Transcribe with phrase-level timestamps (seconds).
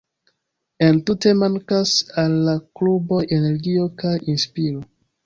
[0.85, 1.91] Entute, mankas
[2.23, 4.83] al la kluboj energio kaj inspiro.